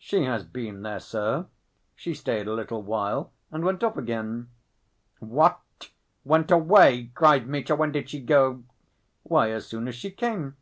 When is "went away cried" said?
6.24-7.46